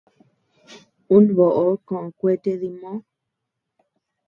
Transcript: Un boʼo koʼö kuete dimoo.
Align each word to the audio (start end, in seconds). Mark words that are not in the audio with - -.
Un 1.15 1.23
boʼo 1.35 1.65
koʼö 1.87 2.07
kuete 2.17 2.51
dimoo. 2.61 2.97